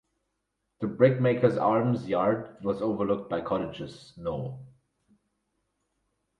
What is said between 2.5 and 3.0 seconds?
was